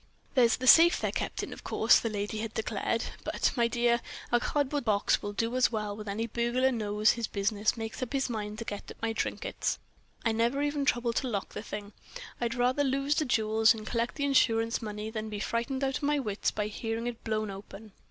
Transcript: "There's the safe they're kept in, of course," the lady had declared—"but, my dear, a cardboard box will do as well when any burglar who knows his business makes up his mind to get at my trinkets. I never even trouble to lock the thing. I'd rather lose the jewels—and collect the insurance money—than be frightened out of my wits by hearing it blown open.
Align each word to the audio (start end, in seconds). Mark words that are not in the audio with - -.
"There's 0.33 0.55
the 0.57 0.65
safe 0.65 0.99
they're 0.99 1.11
kept 1.11 1.43
in, 1.43 1.53
of 1.53 1.63
course," 1.63 1.99
the 1.99 2.09
lady 2.09 2.39
had 2.39 2.55
declared—"but, 2.55 3.55
my 3.55 3.67
dear, 3.67 4.01
a 4.31 4.39
cardboard 4.39 4.83
box 4.83 5.21
will 5.21 5.31
do 5.33 5.55
as 5.55 5.71
well 5.71 5.95
when 5.95 6.09
any 6.09 6.25
burglar 6.25 6.69
who 6.71 6.75
knows 6.75 7.11
his 7.11 7.27
business 7.27 7.77
makes 7.77 8.01
up 8.01 8.13
his 8.13 8.27
mind 8.27 8.57
to 8.57 8.65
get 8.65 8.89
at 8.89 8.99
my 8.99 9.13
trinkets. 9.13 9.77
I 10.25 10.31
never 10.31 10.63
even 10.63 10.85
trouble 10.85 11.13
to 11.13 11.27
lock 11.27 11.49
the 11.53 11.61
thing. 11.61 11.93
I'd 12.41 12.55
rather 12.55 12.83
lose 12.83 13.13
the 13.13 13.25
jewels—and 13.25 13.85
collect 13.85 14.15
the 14.15 14.25
insurance 14.25 14.81
money—than 14.81 15.29
be 15.29 15.39
frightened 15.39 15.83
out 15.83 15.97
of 15.97 16.03
my 16.03 16.17
wits 16.17 16.49
by 16.49 16.65
hearing 16.65 17.05
it 17.05 17.23
blown 17.23 17.51
open. 17.51 17.91